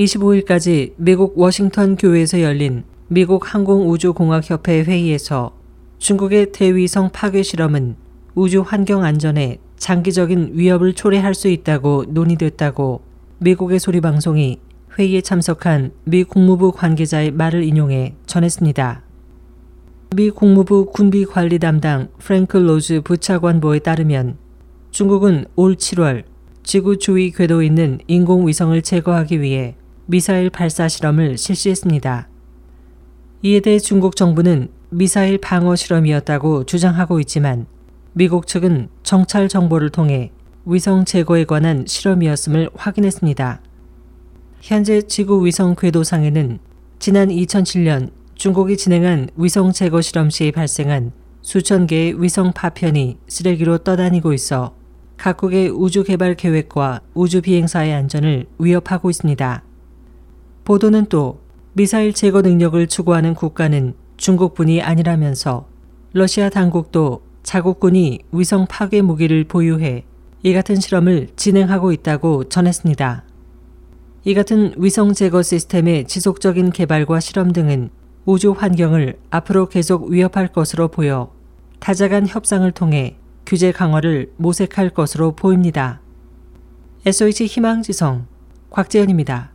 [0.00, 5.52] 25일까지 미국 워싱턴 교외에서 열린 미국 항공우주공학협회 회의에서
[5.98, 7.96] 중국의 대위성 파괴 실험은
[8.34, 13.02] 우주 환경 안전에 장기적인 위협을 초래할 수 있다고 논의됐다고
[13.38, 14.60] 미국의 소리 방송이
[14.98, 19.02] 회의에 참석한 미 국무부 관계자의 말을 인용해 전했습니다.
[20.16, 24.38] 미 국무부 군비 관리 담당 프랭크 로즈 부차관보에 따르면
[24.90, 26.24] 중국은 올 7월
[26.62, 29.76] 지구 주위 궤도에 있는 인공위성을 제거하기 위해
[30.10, 32.28] 미사일 발사 실험을 실시했습니다.
[33.42, 37.66] 이에 대해 중국 정부는 미사일 방어 실험이었다고 주장하고 있지만
[38.12, 40.32] 미국 측은 정찰 정보를 통해
[40.66, 43.60] 위성 제거에 관한 실험이었음을 확인했습니다.
[44.60, 46.58] 현재 지구 위성 궤도상에는
[46.98, 54.32] 지난 2007년 중국이 진행한 위성 제거 실험 시 발생한 수천 개의 위성 파편이 쓰레기로 떠다니고
[54.32, 54.74] 있어
[55.18, 59.69] 각국의 우주 개발 계획과 우주 비행사의 안전을 위협하고 있습니다.
[60.70, 61.40] 보도는 또
[61.72, 65.66] 미사일 제거 능력을 추구하는 국가는 중국뿐이 아니라면서
[66.12, 70.04] 러시아 당국도 자국군이 위성 파괴 무기를 보유해
[70.44, 73.24] 이 같은 실험을 진행하고 있다고 전했습니다.
[74.22, 77.90] 이 같은 위성 제거 시스템의 지속적인 개발과 실험 등은
[78.24, 81.32] 우주 환경을 앞으로 계속 위협할 것으로 보여
[81.80, 86.00] 타자 간 협상을 통해 규제 강화를 모색할 것으로 보입니다.
[87.04, 88.28] SOH 희망지성
[88.70, 89.50] 곽재현입니다.